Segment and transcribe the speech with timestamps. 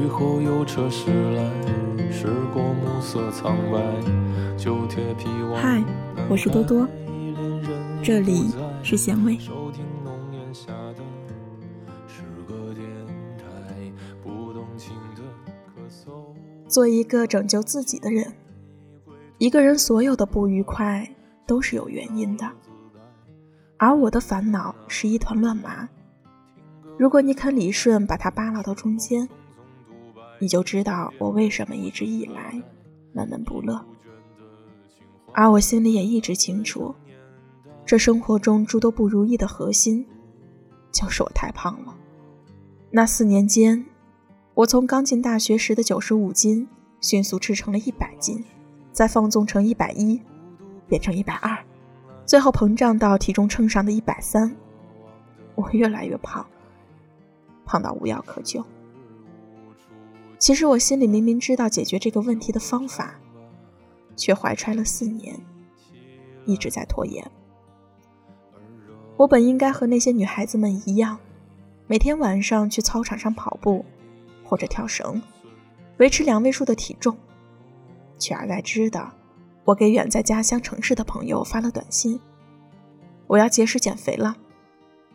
[0.00, 1.42] 雨后有车驶来，
[2.10, 3.78] 驶过暮色苍白，
[4.56, 5.54] 旧铁皮屋。
[5.54, 5.84] 嗨，
[6.30, 6.88] 我是多多，
[8.02, 8.50] 这里
[8.82, 9.38] 是咸味。
[16.66, 18.32] 做一个拯救自己的人。
[19.36, 21.06] 一个人所有的不愉快
[21.46, 22.50] 都是有原因的，
[23.76, 25.86] 而我的烦恼是一团乱麻。
[26.96, 29.28] 如果你肯理顺，把它扒拉到中间，
[30.40, 32.60] 你就知道我为什么一直以来
[33.12, 33.84] 闷闷不乐。
[35.32, 36.92] 而我心里也一直清楚，
[37.86, 40.04] 这生活中诸多不如意的核心，
[40.90, 41.94] 就是我太胖了。
[42.90, 43.86] 那四年间，
[44.54, 46.66] 我从刚进大学时的九十五斤，
[47.00, 48.44] 迅速吃成了一百斤，
[48.92, 50.20] 再放纵成一百一，
[50.88, 51.56] 变成一百二，
[52.26, 54.56] 最后膨胀到体重秤上的一百三。
[55.54, 56.44] 我越来越胖。
[57.64, 58.64] 胖到无药可救。
[60.40, 63.14] 其实我心里明明知道解决这个问题的方法，
[64.16, 65.38] 却怀揣了四年，
[66.46, 67.22] 一直在拖延。
[69.18, 71.18] 我本应该和那些女孩子们一样，
[71.86, 73.84] 每天晚上去操场上跑步，
[74.42, 75.20] 或者跳绳，
[75.98, 77.14] 维持两位数的体重。
[78.18, 79.12] 取而代之的，
[79.64, 82.18] 我给远在家乡城市的朋友发了短信
[83.28, 84.34] ：“我要节食减肥了，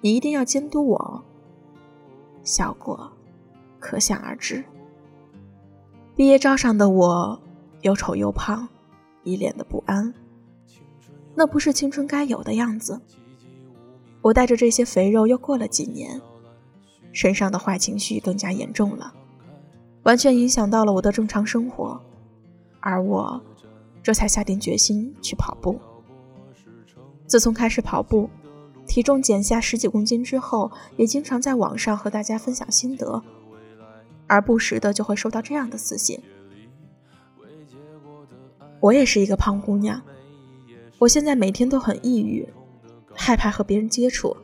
[0.02, 1.24] 你一定要监督我哦。”
[2.46, 3.12] 效果
[3.80, 4.64] 可想而知。
[6.16, 7.42] 毕业照上的我
[7.82, 8.68] 又丑又胖，
[9.24, 10.14] 一脸的不安。
[11.36, 13.02] 那不是青春该有的样子。
[14.22, 16.22] 我带着这些肥肉又过了几年，
[17.12, 19.14] 身上的坏情绪更加严重了，
[20.04, 22.00] 完全影响到了我的正常生活。
[22.80, 23.42] 而我
[24.02, 25.80] 这才下定决心去跑步。
[27.28, 28.30] 自从开始跑步。
[28.88, 33.24] 体重减下十几公斤之后，也经常在网上和大家分享心得，
[34.28, 36.22] 而不时的就会收到这样的私信。
[38.80, 40.02] 我也是一个胖姑娘，
[41.00, 42.48] 我现在每天都很抑郁，
[43.14, 44.36] 害怕和别人接触。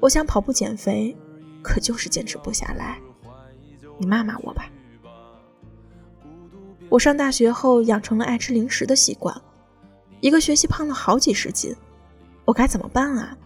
[0.00, 1.16] 我想跑步减肥，
[1.62, 2.98] 可就是坚持不下来。
[3.96, 4.68] 你骂骂我吧。
[6.88, 9.40] 我上大学后养成了爱吃零食的习惯，
[10.20, 11.74] 一个学期胖了好几十斤，
[12.44, 13.36] 我该怎么办啊？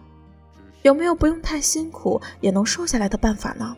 [0.81, 3.75] 有没有不用太辛苦也能瘦下来的办法呢？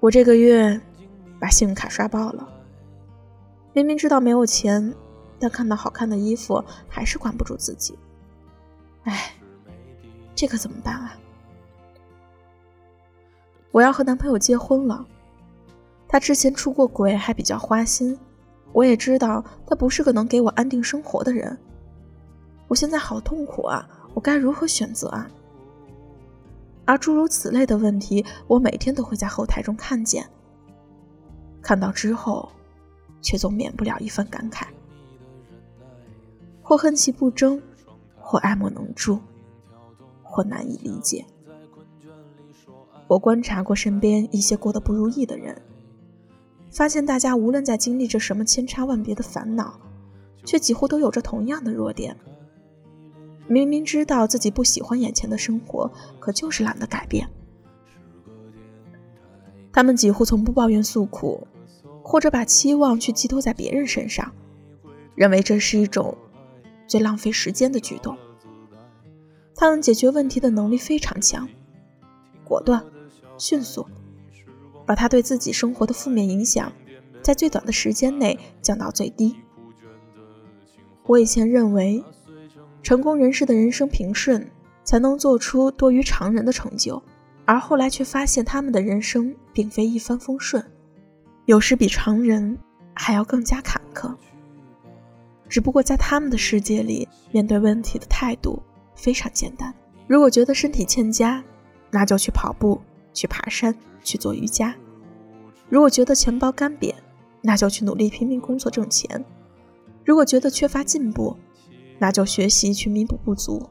[0.00, 0.80] 我这个月
[1.38, 2.48] 把信用卡刷爆了，
[3.74, 4.94] 明明知道没有钱，
[5.38, 7.98] 但看到好看的衣服还是管不住自己。
[9.04, 9.34] 哎，
[10.34, 11.14] 这可怎么办啊？
[13.70, 15.06] 我要和男朋友结婚了，
[16.08, 18.18] 他之前出过轨，还比较花心，
[18.72, 21.58] 我也知道他不是个能给我安定生活的人。
[22.68, 23.86] 我现在好痛苦啊！
[24.14, 25.30] 我该如何选择啊？
[26.90, 30.28] 而诸如此类的问题，我每天都会在后台中看见。
[31.62, 32.48] 看到之后，
[33.22, 34.66] 却总免不了一番感慨：
[36.60, 37.62] 或恨其不争，
[38.18, 39.20] 或爱莫能助，
[40.24, 41.24] 或难以理解。
[43.06, 45.62] 我观察过身边一些过得不如意的人，
[46.72, 49.78] 发现大家无论在经历着什么千差万别的烦恼，
[50.44, 52.16] 却几乎都有着同样的弱点。
[53.50, 55.90] 明明知道自己不喜欢眼前的生活，
[56.20, 57.28] 可就是懒得改变。
[59.72, 61.48] 他们几乎从不抱怨诉苦，
[62.00, 64.32] 或者把期望去寄托在别人身上，
[65.16, 66.16] 认为这是一种
[66.86, 68.16] 最浪费时间的举动。
[69.56, 71.48] 他们解决问题的能力非常强，
[72.44, 72.84] 果断、
[73.36, 73.84] 迅速，
[74.86, 76.72] 把他对自己生活的负面影响
[77.20, 79.34] 在最短的时间内降到最低。
[81.06, 82.04] 我以前认为。
[82.82, 84.50] 成功人士的人生平顺，
[84.84, 87.02] 才能做出多于常人的成就，
[87.44, 90.64] 而后来却发现他们的人生并非一帆风顺，
[91.44, 92.56] 有时比常人
[92.94, 94.14] 还要更加坎坷。
[95.48, 98.62] 只不过在他们的世界里，面对问题的态度
[98.94, 99.74] 非常简单：
[100.06, 101.42] 如果觉得身体欠佳，
[101.90, 102.80] 那就去跑步、
[103.12, 104.72] 去爬山、去做瑜伽；
[105.68, 106.94] 如果觉得钱包干瘪，
[107.42, 109.20] 那就去努力拼命工作挣钱；
[110.04, 111.36] 如果觉得缺乏进步，
[112.02, 113.68] 那就学习去弥补不足。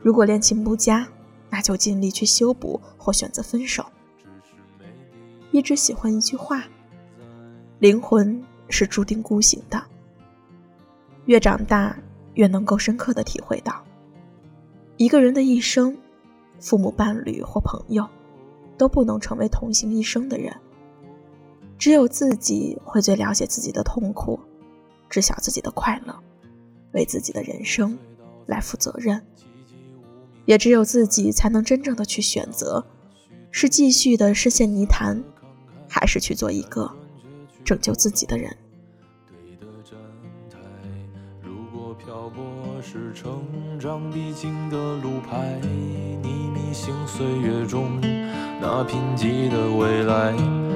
[0.00, 1.06] 如果恋情不佳，
[1.50, 3.84] 那就尽力去修补或选择分手。
[5.52, 6.64] 一直喜欢一句话：
[7.78, 9.82] 灵魂是注定孤行的。
[11.26, 11.94] 越长大，
[12.34, 13.84] 越能够深刻的体会到，
[14.96, 15.98] 一个人的一生，
[16.58, 18.08] 父母、伴侣或朋友，
[18.78, 20.56] 都不能成为同行一生的人。
[21.76, 24.40] 只有自己会最了解自己的痛苦，
[25.10, 26.18] 知晓自己的快乐。
[26.96, 27.96] 为自己的人生
[28.46, 29.24] 来负责任，
[30.46, 32.84] 也只有自己才能真正的去选择
[33.52, 35.22] 是继续的深陷泥潭，
[35.88, 36.90] 还是去做一个
[37.64, 38.56] 拯救自己的人？
[42.04, 42.44] 漂泊
[42.82, 43.42] 是成
[43.80, 45.58] 长必经的路牌，
[46.22, 47.98] 你迷信岁月中
[48.60, 50.32] 那贫瘠的未来，